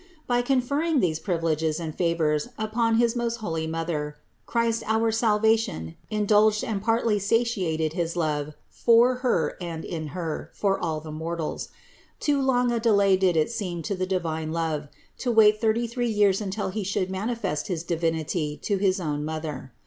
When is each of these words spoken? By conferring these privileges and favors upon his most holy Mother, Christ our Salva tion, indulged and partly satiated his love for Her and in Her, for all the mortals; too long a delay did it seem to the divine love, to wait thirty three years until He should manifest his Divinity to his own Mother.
By 0.25 0.41
conferring 0.41 0.99
these 0.99 1.19
privileges 1.19 1.79
and 1.79 1.93
favors 1.93 2.47
upon 2.57 2.95
his 2.95 3.15
most 3.15 3.35
holy 3.35 3.67
Mother, 3.67 4.17
Christ 4.47 4.81
our 4.87 5.11
Salva 5.11 5.55
tion, 5.55 5.95
indulged 6.09 6.63
and 6.63 6.81
partly 6.81 7.19
satiated 7.19 7.93
his 7.93 8.15
love 8.15 8.55
for 8.67 9.17
Her 9.17 9.57
and 9.61 9.85
in 9.85 10.07
Her, 10.07 10.49
for 10.55 10.79
all 10.79 11.01
the 11.01 11.11
mortals; 11.11 11.69
too 12.19 12.41
long 12.41 12.71
a 12.71 12.79
delay 12.79 13.15
did 13.15 13.37
it 13.37 13.51
seem 13.51 13.83
to 13.83 13.95
the 13.95 14.07
divine 14.07 14.51
love, 14.51 14.87
to 15.19 15.29
wait 15.31 15.61
thirty 15.61 15.85
three 15.85 16.09
years 16.09 16.41
until 16.41 16.69
He 16.69 16.83
should 16.83 17.11
manifest 17.11 17.67
his 17.67 17.83
Divinity 17.83 18.57
to 18.63 18.77
his 18.77 18.99
own 18.99 19.23
Mother. 19.23 19.71